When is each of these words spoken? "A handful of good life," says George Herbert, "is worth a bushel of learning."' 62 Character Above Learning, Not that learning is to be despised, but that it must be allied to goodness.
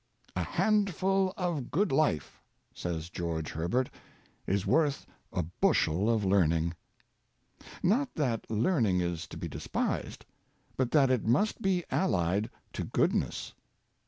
"A 0.35 0.41
handful 0.41 1.31
of 1.37 1.69
good 1.69 1.91
life," 1.91 2.41
says 2.73 3.07
George 3.07 3.51
Herbert, 3.51 3.91
"is 4.47 4.65
worth 4.65 5.05
a 5.31 5.43
bushel 5.43 6.09
of 6.09 6.25
learning."' 6.25 6.73
62 7.59 7.65
Character 7.65 7.67
Above 7.67 7.83
Learning, 7.83 7.99
Not 7.99 8.15
that 8.41 8.49
learning 8.51 9.01
is 9.01 9.27
to 9.27 9.37
be 9.37 9.47
despised, 9.47 10.25
but 10.75 10.89
that 10.89 11.11
it 11.11 11.23
must 11.27 11.61
be 11.61 11.83
allied 11.91 12.49
to 12.73 12.83
goodness. 12.83 13.53